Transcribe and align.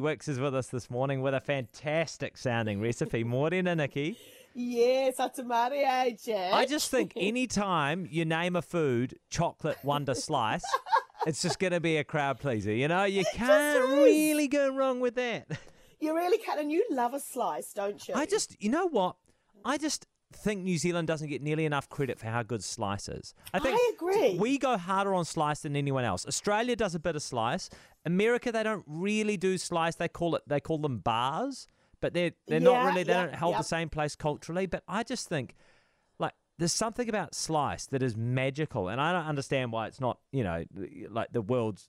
Wickes 0.00 0.26
is 0.26 0.40
with 0.40 0.54
us 0.54 0.68
this 0.68 0.88
morning 0.88 1.20
with 1.20 1.34
a 1.34 1.40
fantastic 1.40 2.38
sounding 2.38 2.80
recipe. 2.80 3.24
Morena, 3.24 3.74
Nici. 3.76 4.16
Yes, 4.54 5.20
ata 5.20 5.42
mārie? 5.42 5.86
I 5.86 6.66
just 6.66 6.90
think 6.90 7.12
anytime 7.14 8.08
you 8.10 8.24
name 8.24 8.56
a 8.56 8.62
food 8.62 9.18
chocolate 9.28 9.76
wonder 9.84 10.14
slice, 10.14 10.64
it's 11.26 11.42
just 11.42 11.58
going 11.58 11.72
to 11.74 11.80
be 11.80 11.98
a 11.98 12.04
crowd 12.04 12.40
pleaser. 12.40 12.72
You 12.72 12.88
know, 12.88 13.04
you 13.04 13.24
can't 13.34 13.86
really 13.90 14.48
go 14.48 14.74
wrong 14.74 15.00
with 15.00 15.16
that. 15.16 15.46
You 16.00 16.14
really 16.14 16.38
can, 16.38 16.58
and 16.58 16.72
you 16.72 16.84
love 16.90 17.12
a 17.12 17.20
slice, 17.20 17.72
don't 17.74 18.08
you? 18.08 18.14
I 18.14 18.24
just, 18.24 18.60
you 18.62 18.70
know 18.70 18.86
what? 18.86 19.16
I 19.64 19.76
just 19.76 20.06
think 20.34 20.62
New 20.62 20.78
Zealand 20.78 21.08
doesn't 21.08 21.28
get 21.28 21.42
nearly 21.42 21.64
enough 21.64 21.88
credit 21.88 22.18
for 22.18 22.26
how 22.26 22.42
good 22.42 22.62
slice 22.62 23.08
is. 23.08 23.34
I 23.52 23.58
think 23.58 23.78
I 23.78 23.92
agree. 23.94 24.36
we 24.38 24.58
go 24.58 24.76
harder 24.76 25.14
on 25.14 25.24
slice 25.24 25.60
than 25.60 25.76
anyone 25.76 26.04
else. 26.04 26.26
Australia 26.26 26.76
does 26.76 26.94
a 26.94 26.98
bit 26.98 27.16
of 27.16 27.22
slice. 27.22 27.70
America, 28.04 28.52
they 28.52 28.62
don't 28.62 28.84
really 28.86 29.36
do 29.36 29.58
slice. 29.58 29.96
They 29.96 30.08
call 30.08 30.36
it, 30.36 30.42
they 30.46 30.60
call 30.60 30.78
them 30.78 30.98
bars, 30.98 31.66
but 32.00 32.14
they're 32.14 32.32
they're 32.46 32.60
not 32.60 32.86
really. 32.86 33.04
They 33.04 33.12
yeah, 33.12 33.26
don't 33.26 33.34
hold 33.34 33.52
yeah. 33.52 33.58
the 33.58 33.64
same 33.64 33.88
place 33.88 34.16
culturally. 34.16 34.66
But 34.66 34.82
I 34.88 35.02
just 35.04 35.28
think, 35.28 35.54
like, 36.18 36.34
there's 36.58 36.72
something 36.72 37.08
about 37.08 37.34
slice 37.34 37.86
that 37.86 38.02
is 38.02 38.16
magical, 38.16 38.88
and 38.88 39.00
I 39.00 39.12
don't 39.12 39.26
understand 39.26 39.72
why 39.72 39.86
it's 39.86 40.00
not, 40.00 40.18
you 40.32 40.44
know, 40.44 40.64
like 41.10 41.32
the 41.32 41.42
world's, 41.42 41.88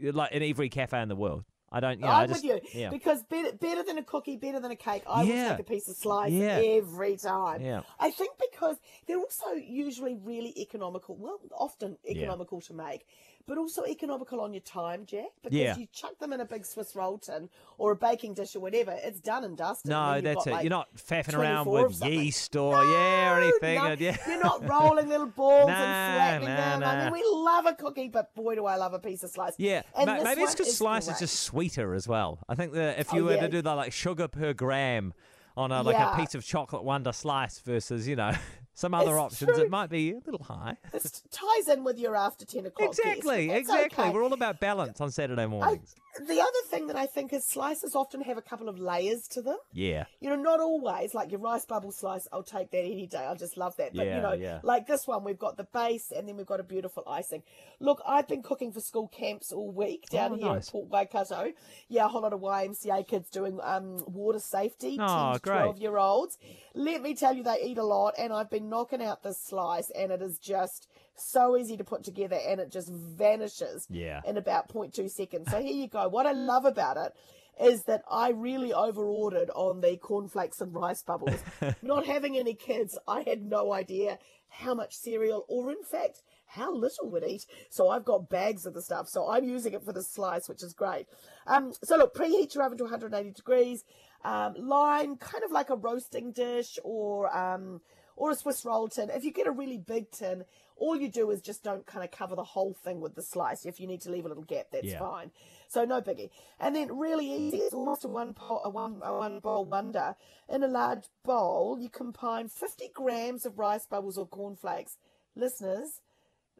like 0.00 0.32
in 0.32 0.42
every 0.42 0.68
cafe 0.68 1.00
in 1.00 1.08
the 1.08 1.16
world. 1.16 1.44
I 1.70 1.80
don't, 1.80 1.98
you 1.98 2.06
know, 2.06 2.10
I 2.12 2.22
I'm 2.22 2.28
just, 2.28 2.42
with 2.44 2.62
you 2.74 2.80
Yeah. 2.80 2.90
because 2.90 3.22
better, 3.24 3.52
better 3.52 3.82
than 3.82 3.98
a 3.98 4.02
cookie, 4.02 4.36
better 4.36 4.58
than 4.58 4.70
a 4.70 4.76
cake. 4.76 5.02
I 5.08 5.22
Yeah. 5.22 5.48
would 5.50 5.56
take 5.58 5.66
a 5.66 5.70
piece 5.70 5.88
of 5.88 5.96
slice 5.96 6.32
Yeah. 6.32 6.60
every 6.62 7.16
time. 7.16 7.60
Yeah. 7.60 7.82
I 8.00 8.10
think 8.10 8.38
because 8.58 8.76
they're 9.06 9.18
also 9.18 9.52
usually 9.52 10.14
really 10.14 10.52
economical. 10.58 11.16
Well, 11.16 11.38
often 11.56 11.96
economical 12.08 12.60
to 12.62 12.74
make, 12.74 13.06
but 13.46 13.56
also 13.58 13.84
economical 13.86 14.40
on 14.40 14.52
your 14.52 14.60
time, 14.62 15.06
Jack. 15.06 15.26
Because 15.42 15.56
Yeah. 15.58 15.76
you 15.76 15.86
chuck 15.92 16.18
them 16.18 16.32
in 16.32 16.40
a 16.40 16.44
big 16.44 16.64
Swiss 16.66 16.94
roll 16.96 17.18
tin 17.18 17.48
or 17.78 17.92
a 17.92 17.96
baking 17.96 18.34
dish 18.34 18.56
or 18.56 18.60
whatever, 18.60 18.96
it's 19.02 19.20
done 19.20 19.44
and 19.44 19.56
dusted. 19.56 19.90
No, 19.90 20.20
that's 20.20 20.46
it. 20.46 20.50
like, 20.50 20.62
You're 20.64 20.70
not 20.70 20.88
faffing 20.96 21.34
around 21.38 21.66
with 21.68 22.02
yeast 22.04 22.56
or 22.56 22.74
yeah 22.84 23.34
or 23.36 23.40
anything. 23.40 23.78
no, 23.78 23.86
and 23.86 24.00
yeah. 24.00 24.16
You're 24.26 24.42
not 24.42 24.68
rolling 24.68 25.08
little 25.08 25.26
balls 25.26 25.68
No, 25.68 25.74
and 25.74 26.42
flattening 26.44 26.80
no, 26.80 26.80
them. 26.80 26.82
I 26.98 27.04
mean, 27.04 27.12
we 27.12 27.22
love 27.24 27.66
a 27.66 27.74
cookie, 27.74 28.08
but 28.08 28.34
boy, 28.34 28.54
do 28.56 28.66
I 28.66 28.76
love 28.76 28.92
a 28.94 28.98
piece 28.98 29.22
of 29.22 29.30
slice. 29.30 29.54
Yeah, 29.58 29.82
And 29.96 30.06
ma- 30.06 30.22
maybe 30.22 30.42
it's 30.42 30.54
because 30.54 30.76
slice 30.76 31.08
is 31.08 31.18
just 31.18 31.40
sweeter 31.40 31.94
as 31.94 32.08
well. 32.08 32.38
I 32.48 32.54
think 32.54 32.72
that 32.72 32.98
if 32.98 33.12
Oh, 33.12 33.16
you 33.16 33.24
were 33.24 33.34
yeah. 33.34 33.40
to 33.42 33.48
do 33.48 33.62
that, 33.62 33.72
like 33.74 33.92
sugar 33.92 34.28
per 34.28 34.52
gram 34.52 35.14
on 35.58 35.72
uh, 35.72 35.80
a, 35.80 35.82
like 35.82 35.94
Yeah. 35.96 36.14
a 36.14 36.16
piece 36.16 36.34
of 36.34 36.44
chocolate 36.44 36.84
wonder 36.84 37.12
slice 37.12 37.58
versus 37.60 38.06
you 38.08 38.16
know 38.16 38.32
some 38.74 38.94
other 38.94 39.10
It's 39.12 39.18
options, 39.34 39.52
true. 39.54 39.64
it 39.64 39.70
might 39.70 39.90
be 39.90 40.12
a 40.12 40.20
little 40.24 40.44
high. 40.44 40.76
This 40.92 41.22
ties 41.30 41.68
in 41.68 41.82
with 41.84 41.98
your 41.98 42.14
after 42.16 42.44
10 42.44 42.66
o'clock. 42.66 42.88
exactly, 42.90 43.50
exactly. 43.50 44.04
okay. 44.04 44.12
We're 44.14 44.22
all 44.22 44.32
about 44.32 44.60
balance 44.60 45.00
on 45.00 45.10
Saturday 45.10 45.42
I, 45.42 45.46
mornings. 45.46 45.94
the 46.20 46.40
other 46.40 46.57
thing 46.78 46.86
that 46.88 46.96
I 46.96 47.06
think 47.06 47.32
is 47.32 47.46
slices 47.46 47.94
often 47.94 48.20
have 48.22 48.38
a 48.38 48.42
couple 48.42 48.68
of 48.68 48.78
layers 48.78 49.22
to 49.32 49.42
them. 49.42 49.56
yeah, 49.72 50.04
You 50.20 50.30
know, 50.30 50.36
not 50.36 50.60
always. 50.60 51.14
Like 51.14 51.30
your 51.30 51.40
rice 51.40 51.66
bubble 51.66 51.92
slice, 51.92 52.26
I'll 52.32 52.42
take 52.42 52.70
that 52.70 52.78
any 52.84 53.06
day. 53.06 53.18
I 53.26 53.34
just 53.34 53.56
love 53.56 53.74
that. 53.76 53.94
But 53.94 54.06
Yeah, 54.06 54.16
you 54.16 54.22
know, 54.22 54.32
yeah. 54.32 54.60
like 54.62 54.86
this 54.86 55.06
one, 55.06 55.24
we've 55.24 55.38
got 55.38 55.56
the 55.56 55.64
base 55.72 56.10
and 56.16 56.28
then 56.28 56.36
we've 56.36 56.46
got 56.46 56.60
a 56.60 56.64
beautiful 56.64 57.02
icing. 57.08 57.42
Look, 57.80 58.00
I've 58.06 58.28
been 58.28 58.42
cooking 58.42 58.72
for 58.72 58.80
school 58.80 59.08
camps 59.08 59.52
all 59.52 59.70
week 59.70 60.04
down 60.10 60.32
Oh, 60.32 60.36
here 60.36 60.46
nice. 60.46 60.68
at 60.68 60.72
Port 60.72 60.88
Waikato. 60.88 61.52
Yeah, 61.88 62.06
a 62.06 62.08
whole 62.08 62.22
lot 62.22 62.32
of 62.32 62.40
YMCA 62.40 63.06
kids 63.08 63.28
doing 63.30 63.58
um, 63.62 64.04
water 64.06 64.38
safety, 64.38 64.96
Oh, 65.00 65.32
10 65.32 65.34
to 65.34 65.40
great. 65.40 65.56
12 65.62 65.78
year 65.78 65.96
olds. 65.98 66.38
Let 66.74 67.02
me 67.02 67.14
tell 67.14 67.34
you, 67.34 67.42
they 67.42 67.60
eat 67.64 67.78
a 67.78 67.84
lot, 67.84 68.14
and 68.18 68.32
I've 68.32 68.50
been 68.50 68.68
knocking 68.68 69.02
out 69.02 69.22
this 69.22 69.38
slice, 69.42 69.90
and 69.90 70.12
it 70.12 70.22
is 70.22 70.38
just 70.38 70.86
so 71.18 71.56
easy 71.56 71.76
to 71.76 71.84
put 71.84 72.04
together, 72.04 72.38
and 72.46 72.60
it 72.60 72.70
just 72.70 72.90
vanishes 72.90 73.86
Yeah. 73.90 74.20
in 74.26 74.36
about 74.36 74.68
0.2 74.68 75.08
seconds. 75.10 75.50
So 75.50 75.60
here 75.60 75.74
you 75.74 75.88
go. 75.88 76.08
What 76.08 76.26
I 76.26 76.32
love 76.52 76.64
about 76.64 76.96
it 76.96 77.12
is 77.60 77.82
that 77.84 78.02
I 78.10 78.30
really 78.30 78.72
over-ordered 78.72 79.50
on 79.54 79.80
the 79.80 79.96
cornflakes 79.96 80.60
and 80.60 80.72
rice 80.74 81.02
bubbles. 81.02 81.40
Not 81.82 82.06
having 82.06 82.38
any 82.38 82.54
kids, 82.54 82.96
I 83.08 83.22
had 83.22 83.42
no 83.42 83.72
idea 83.72 84.18
how 84.48 84.74
much 84.74 84.94
cereal, 84.94 85.44
or 85.48 85.70
in 85.70 85.82
fact, 85.82 86.22
how 86.46 86.72
little 86.72 87.10
would 87.10 87.24
eat. 87.24 87.44
So 87.68 87.88
I've 87.90 88.04
got 88.04 88.30
bags 88.30 88.64
of 88.64 88.74
the 88.74 88.80
stuff. 88.80 89.08
So 89.08 89.28
I'm 89.28 89.44
using 89.44 89.72
it 89.74 89.82
for 89.84 89.92
the 89.92 90.02
slice, 90.02 90.48
which 90.48 90.62
is 90.62 90.72
great. 90.72 91.06
Um, 91.46 91.72
so 91.84 91.96
look, 91.96 92.14
preheat 92.14 92.54
your 92.54 92.64
oven 92.64 92.78
to 92.78 92.84
180 92.84 93.32
degrees. 93.32 93.84
Um, 94.24 94.54
line 94.56 95.16
kind 95.16 95.44
of 95.44 95.50
like 95.52 95.68
a 95.70 95.76
roasting 95.76 96.32
dish 96.32 96.78
or 96.82 97.36
um, 97.36 97.80
or 98.18 98.30
a 98.30 98.34
Swiss 98.34 98.64
roll 98.64 98.88
tin. 98.88 99.10
If 99.10 99.24
you 99.24 99.30
get 99.32 99.46
a 99.46 99.50
really 99.52 99.78
big 99.78 100.10
tin, 100.10 100.44
all 100.76 100.96
you 100.96 101.08
do 101.08 101.30
is 101.30 101.40
just 101.40 101.62
don't 101.62 101.86
kind 101.86 102.04
of 102.04 102.10
cover 102.10 102.36
the 102.36 102.44
whole 102.44 102.74
thing 102.74 103.00
with 103.00 103.14
the 103.14 103.22
slice. 103.22 103.64
If 103.64 103.80
you 103.80 103.86
need 103.86 104.00
to 104.02 104.10
leave 104.10 104.24
a 104.24 104.28
little 104.28 104.44
gap, 104.44 104.66
that's 104.70 104.86
Yeah. 104.86 104.98
fine. 104.98 105.30
So 105.68 105.84
no 105.84 106.00
biggie. 106.00 106.30
And 106.60 106.74
then 106.76 106.96
really 106.96 107.30
easy, 107.30 107.58
it's 107.58 107.74
almost 107.74 108.04
a 108.04 108.08
one 108.08 108.34
pot, 108.34 108.62
a 108.64 108.70
one 108.70 109.00
a 109.02 109.12
one 109.16 109.40
bowl 109.40 109.64
wonder. 109.64 110.16
In 110.48 110.62
a 110.62 110.68
large 110.68 111.08
bowl, 111.24 111.78
you 111.80 111.88
combine 111.88 112.48
50 112.48 112.88
grams 112.88 113.46
of 113.46 113.58
rice 113.58 113.86
bubbles 113.86 114.18
or 114.18 114.26
cornflakes. 114.26 114.98
Listeners, 115.34 116.00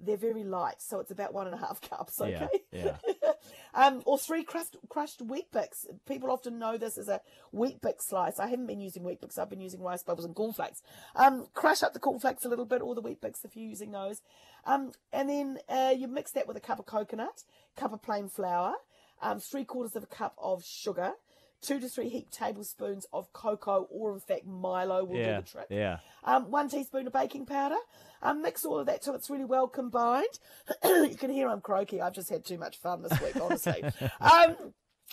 they're 0.05 0.17
very 0.17 0.45
light, 0.45 0.77
so 0.79 1.01
it's 1.01 1.11
about 1.11 1.33
one 1.35 1.47
and 1.47 1.55
a 1.55 1.59
half 1.59 1.81
cups. 1.91 2.21
Yeah, 2.21 2.47
Okay. 2.47 2.61
yeah. 2.73 2.97
um, 3.75 4.03
or 4.07 4.19
three 4.19 4.45
crushed 4.45 4.77
crushed 4.89 5.21
Weet-Bix. 5.21 5.87
People 6.07 6.31
often 6.31 6.59
know 6.59 6.77
this 6.79 6.99
as 6.99 7.09
a 7.09 7.21
Weet-Bix 7.53 8.03
slice. 8.09 8.39
I 8.39 8.49
haven't 8.49 8.67
been 8.67 8.81
using 8.81 9.03
Weet-Bix. 9.03 9.39
I've 9.39 9.51
been 9.51 9.61
using 9.61 9.83
rice 9.83 10.03
bubbles 10.03 10.25
and 10.25 10.35
cornflakes. 10.35 10.83
Um, 11.17 11.47
crush 11.55 11.83
up 11.83 11.93
the 11.93 12.01
cornflakes 12.01 12.45
a 12.45 12.49
little 12.49 12.67
bit, 12.67 12.83
or 12.83 12.95
the 12.95 13.01
Weet-Bix 13.03 13.45
if 13.45 13.57
you're 13.57 13.69
using 13.69 13.93
those. 13.93 14.21
Um, 14.65 14.93
and 15.13 15.29
then 15.29 15.59
uh, 15.69 15.95
you 15.97 16.09
mix 16.09 16.33
that 16.33 16.47
with 16.47 16.57
a 16.57 16.61
cup 16.61 16.79
of 16.79 16.87
coconut, 16.87 17.45
cup 17.77 17.93
of 17.93 18.03
plain 18.03 18.29
flour, 18.29 18.75
um, 19.23 19.39
three 19.41 19.65
quarters 19.65 19.97
of 19.97 20.03
a 20.03 20.07
cup 20.07 20.35
of 20.39 20.65
sugar. 20.65 21.13
Two 21.61 21.81
to 21.81 21.89
three 21.89 22.09
heaped 22.09 22.33
tablespoons 22.33 23.07
of 23.13 23.33
cocoa, 23.33 23.89
or 23.91 24.15
in 24.15 24.21
fact 24.21 24.47
Milo 24.47 25.05
will 25.05 25.17
yeah, 25.17 25.37
do 25.37 25.43
the 25.43 25.51
trick 25.51 25.67
yeah. 25.71 25.99
um, 26.25 26.51
one 26.51 26.69
teaspoon 26.69 27.07
of 27.07 27.13
baking 27.13 27.47
powder. 27.47 27.77
Um, 28.23 28.43
mix 28.43 28.65
all 28.65 28.79
of 28.79 28.87
that 28.87 29.03
till 29.03 29.15
it's 29.15 29.29
really 29.31 29.45
well 29.45 29.69
combined. 29.69 30.39
you 30.85 31.17
can 31.19 31.31
hear 31.31 31.49
I'm 31.49 31.61
croaky. 31.61 32.01
I've 32.01 32.15
just 32.15 32.31
had 32.31 32.45
too 32.45 32.59
much 32.59 32.77
fun 32.77 33.03
this 33.03 33.21
week, 33.21 33.41
honestly. 33.41 33.83
um, 34.21 34.73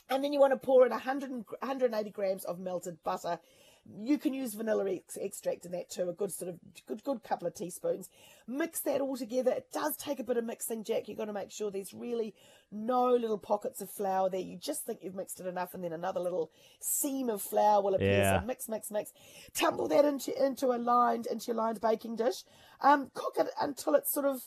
and 0.09 0.23
then 0.23 0.33
you 0.33 0.39
want 0.39 0.53
to 0.53 0.57
pour 0.57 0.85
in 0.85 0.91
100, 0.91 1.31
180 1.31 2.09
grams 2.11 2.45
of 2.45 2.59
melted 2.59 2.97
butter. 3.03 3.39
You 3.87 4.17
can 4.17 4.33
use 4.33 4.55
vanilla 4.55 4.89
ex- 4.89 5.15
extract 5.15 5.65
in 5.65 5.71
that 5.73 5.91
too, 5.91 6.09
a 6.09 6.13
good 6.13 6.31
sort 6.31 6.49
of 6.49 6.59
good 6.87 7.03
good 7.03 7.23
couple 7.23 7.47
of 7.47 7.53
teaspoons. 7.53 8.09
Mix 8.47 8.79
that 8.81 8.99
all 8.99 9.15
together. 9.15 9.51
It 9.51 9.67
does 9.71 9.95
take 9.95 10.19
a 10.19 10.23
bit 10.23 10.37
of 10.37 10.43
mixing, 10.43 10.83
Jack. 10.83 11.07
You've 11.07 11.19
got 11.19 11.25
to 11.25 11.33
make 11.33 11.51
sure 11.51 11.69
there's 11.69 11.93
really 11.93 12.33
no 12.71 13.11
little 13.11 13.37
pockets 13.37 13.81
of 13.81 13.89
flour 13.91 14.29
there. 14.29 14.39
You 14.39 14.57
just 14.57 14.85
think 14.85 14.99
you've 15.03 15.13
mixed 15.15 15.39
it 15.39 15.45
enough, 15.45 15.75
and 15.75 15.83
then 15.83 15.93
another 15.93 16.19
little 16.19 16.49
seam 16.79 17.29
of 17.29 17.41
flour 17.43 17.83
will 17.83 17.93
appear. 17.95 18.17
Yeah. 18.17 18.39
So 18.39 18.45
mix, 18.47 18.67
mix, 18.67 18.89
mix. 18.89 19.13
Tumble 19.53 19.87
that 19.89 20.03
into 20.03 20.33
into 20.43 20.67
a 20.67 20.77
lined 20.77 21.27
into 21.27 21.47
your 21.47 21.57
lined 21.57 21.79
baking 21.79 22.15
dish. 22.15 22.43
Um, 22.81 23.11
cook 23.13 23.35
it 23.37 23.49
until 23.61 23.93
it's 23.93 24.11
sort 24.11 24.25
of 24.25 24.41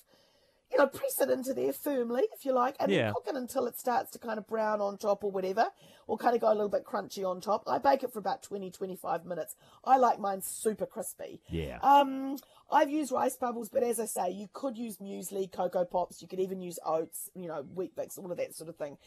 you 0.70 0.78
know, 0.78 0.86
press 0.86 1.20
it 1.20 1.30
into 1.30 1.54
there 1.54 1.72
firmly, 1.72 2.24
if 2.32 2.44
you 2.44 2.52
like, 2.52 2.76
and 2.78 2.90
Yeah. 2.92 3.04
then 3.04 3.14
cook 3.14 3.26
it 3.28 3.36
until 3.36 3.66
it 3.66 3.78
starts 3.78 4.10
to 4.12 4.18
kind 4.18 4.38
of 4.38 4.46
brown 4.46 4.80
on 4.80 4.98
top 4.98 5.24
or 5.24 5.30
whatever, 5.30 5.66
or 6.06 6.16
kind 6.18 6.34
of 6.34 6.40
go 6.40 6.48
a 6.48 6.54
little 6.54 6.68
bit 6.68 6.84
crunchy 6.84 7.28
on 7.28 7.40
top. 7.40 7.62
I 7.66 7.78
bake 7.78 8.02
it 8.02 8.12
for 8.12 8.18
about 8.18 8.42
20, 8.42 8.70
25 8.70 9.24
minutes. 9.24 9.56
I 9.84 9.96
like 9.96 10.18
mine 10.18 10.42
super 10.42 10.86
crispy. 10.86 11.40
Yeah. 11.48 11.78
Um, 11.82 12.36
I've 12.70 12.90
used 12.90 13.12
rice 13.12 13.36
bubbles, 13.36 13.70
but 13.70 13.82
as 13.82 13.98
I 13.98 14.04
say, 14.04 14.30
you 14.30 14.48
could 14.52 14.76
use 14.76 14.98
muesli, 14.98 15.50
cocoa 15.50 15.84
pops. 15.86 16.20
You 16.20 16.28
could 16.28 16.40
even 16.40 16.60
use 16.60 16.78
oats, 16.84 17.30
you 17.34 17.48
know, 17.48 17.64
Weet-Bix, 17.74 18.18
all 18.18 18.30
of 18.30 18.36
that 18.36 18.54
sort 18.54 18.68
of 18.68 18.76
thing. 18.76 18.98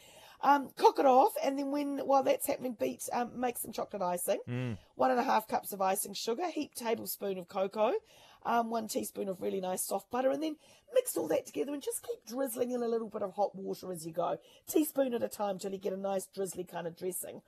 Um, 0.44 0.72
cook 0.76 0.98
it 0.98 1.06
off, 1.06 1.34
and 1.44 1.60
then 1.60 1.70
when 1.70 2.00
while 2.00 2.24
that's 2.24 2.48
happening, 2.48 2.74
beat 2.80 3.04
um, 3.14 3.40
make 3.40 3.60
some 3.60 3.72
chocolate 3.72 4.02
icing. 4.02 4.40
Mm. 4.50 4.78
One 4.96 5.12
and 5.12 5.20
a 5.20 5.24
half 5.24 5.48
cups 5.48 5.72
of 5.72 5.82
icing 5.82 6.16
sugar, 6.16 6.48
heaped 6.50 6.76
tablespoon 6.80 7.38
of 7.38 7.48
cocoa, 7.48 7.94
um, 8.46 8.70
one 8.70 8.88
teaspoon 8.88 9.30
of 9.30 9.42
really 9.42 9.62
nice 9.62 9.84
soft 9.84 10.10
butter, 10.12 10.32
and 10.32 10.42
then 10.42 10.56
mix 10.94 11.16
all 11.18 11.28
that 11.30 11.46
together 11.46 11.74
and 11.74 11.82
just 11.82 12.04
keep 12.04 12.26
drizzling 12.26 12.72
in 12.72 12.82
a 12.84 12.88
little 12.88 13.10
bit 13.10 13.22
of 13.22 13.34
hot 13.34 13.56
water 13.56 13.92
as 13.92 14.06
you 14.06 14.12
go, 14.12 14.38
teaspoon 14.68 15.14
at 15.14 15.24
a 15.24 15.28
time 15.30 15.58
till 15.60 15.72
you 15.72 15.78
get 15.78 15.94
a 15.94 15.98
nice 15.98 16.28
drizzly 16.28 16.64
kind 16.64 16.88
of 16.88 16.98
dressing. 16.98 17.42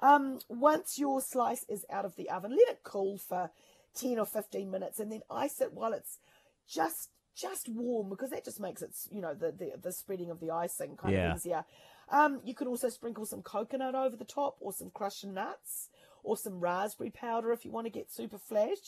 Um, 0.00 0.40
once 0.48 0.98
your 0.98 1.20
slice 1.20 1.64
is 1.68 1.84
out 1.90 2.04
of 2.04 2.16
the 2.16 2.28
oven, 2.30 2.50
let 2.52 2.68
it 2.68 2.80
cool 2.84 3.18
for 3.18 3.50
10 3.94 4.18
or 4.18 4.26
15 4.26 4.70
minutes 4.70 5.00
and 5.00 5.10
then 5.10 5.22
ice 5.30 5.60
it 5.60 5.72
while 5.72 5.92
it's 5.92 6.18
just 6.68 7.10
just 7.34 7.68
warm 7.68 8.08
because 8.08 8.30
that 8.30 8.44
just 8.44 8.60
makes 8.60 8.82
it 8.82 8.90
you 9.10 9.20
know 9.20 9.34
the 9.34 9.52
the, 9.52 9.72
the 9.82 9.92
spreading 9.92 10.30
of 10.30 10.40
the 10.40 10.50
icing 10.50 10.96
kind 10.96 11.14
Yeah. 11.14 11.30
of 11.30 11.36
easier 11.36 11.64
um 12.10 12.40
you 12.44 12.54
can 12.54 12.66
also 12.66 12.88
sprinkle 12.88 13.24
some 13.26 13.42
coconut 13.42 13.94
over 13.94 14.16
the 14.16 14.24
top 14.24 14.56
or 14.60 14.72
some 14.72 14.90
crushed 14.90 15.24
nuts 15.24 15.88
or 16.26 16.36
some 16.36 16.58
raspberry 16.60 17.10
powder 17.10 17.52
if 17.52 17.64
you 17.64 17.70
want 17.70 17.86
to 17.86 17.90
get 17.90 18.10
super 18.10 18.36
flash 18.38 18.78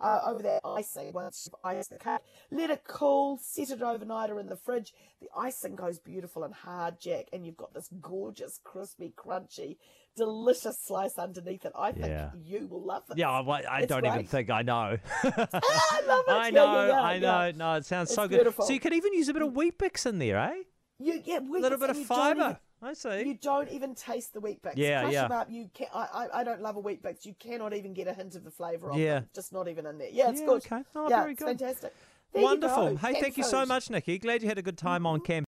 uh, 0.00 0.20
over 0.26 0.42
that 0.42 0.60
icing 0.64 1.12
once 1.12 1.46
you've 1.46 1.54
iced 1.64 1.90
the 1.90 1.96
cake. 1.98 2.20
Let 2.50 2.70
it 2.70 2.82
cool, 2.86 3.38
set 3.40 3.70
it 3.70 3.80
overnight 3.82 4.30
or 4.30 4.40
in 4.40 4.48
the 4.48 4.56
fridge. 4.56 4.92
The 5.20 5.28
icing 5.36 5.76
goes 5.76 5.98
beautiful 5.98 6.42
and 6.44 6.52
hard, 6.52 7.00
Jack, 7.00 7.26
and 7.32 7.46
you've 7.46 7.56
got 7.56 7.72
this 7.72 7.88
gorgeous, 8.00 8.60
crispy, 8.64 9.12
crunchy, 9.16 9.76
delicious 10.16 10.78
slice 10.78 11.16
underneath 11.18 11.64
it. 11.64 11.72
I 11.78 11.92
think 11.92 12.06
Yeah. 12.06 12.30
you 12.36 12.66
will 12.66 12.82
love 12.84 13.04
it. 13.10 13.18
Yeah, 13.18 13.30
I 13.30 13.78
It's 13.80 13.86
don't 13.88 14.04
even 14.04 14.26
think 14.26 14.50
I 14.50 14.62
know. 14.62 14.98
I 15.22 16.02
love 16.06 16.24
it. 16.26 16.30
I 16.32 16.50
know, 16.50 16.64
yeah, 16.64 16.86
yeah, 16.88 17.00
I 17.00 17.18
know. 17.18 17.50
No, 17.52 17.74
it 17.74 17.86
sounds 17.86 18.12
so 18.12 18.22
good. 18.28 18.36
beautiful. 18.38 18.64
So 18.66 18.72
you 18.72 18.80
could 18.80 18.92
even 18.92 19.12
use 19.14 19.28
a 19.28 19.32
bit 19.32 19.42
of 19.42 19.52
Weet-Bix 19.52 20.06
in 20.06 20.18
there, 20.18 20.38
eh? 20.38 20.54
You, 20.98 21.22
yeah, 21.24 21.38
A 21.38 21.42
little 21.42 21.78
bit 21.78 21.90
of 21.90 21.98
fibre. 21.98 22.58
I 22.82 22.92
see. 22.92 23.24
You 23.24 23.34
don't 23.34 23.70
even 23.70 23.94
taste 23.94 24.32
the 24.34 24.40
Weet-Bix. 24.40 24.72
Yeah, 24.76 25.02
Crush 25.02 25.12
yeah. 25.12 25.22
them 25.22 25.32
up. 25.32 25.50
You 25.50 25.70
can 25.74 25.88
I, 25.94 26.06
I 26.12 26.40
I 26.40 26.44
don't 26.44 26.62
love 26.62 26.76
a 26.76 26.80
Weet-Bix. 26.80 27.26
You 27.26 27.34
cannot 27.38 27.74
even 27.74 27.92
get 27.92 28.06
a 28.06 28.12
hint 28.14 28.34
of 28.34 28.44
the 28.44 28.50
flavour 28.50 28.90
of 28.90 28.98
Yeah. 28.98 29.20
them. 29.20 29.28
Just 29.34 29.52
not 29.52 29.68
even 29.68 29.86
in 29.86 29.98
there. 29.98 30.10
Yeah, 30.10 30.30
it's 30.30 30.40
Yeah, 30.40 30.46
good. 30.46 30.66
okay. 30.66 30.82
Oh, 30.94 31.08
yeah, 31.08 31.20
very 31.20 31.34
good. 31.34 31.46
fantastic. 31.48 31.94
There 32.32 32.42
Wonderful. 32.42 32.96
Hey, 32.96 33.14
Cat 33.14 33.22
thank 33.22 33.36
you 33.38 33.44
so 33.44 33.64
much, 33.64 33.88
Nici. 33.88 34.18
Glad 34.18 34.42
you 34.42 34.48
had 34.48 34.58
a 34.58 34.62
good 34.62 34.76
time 34.76 35.06
on 35.06 35.18
mm-hmm. 35.18 35.24
camp. 35.26 35.46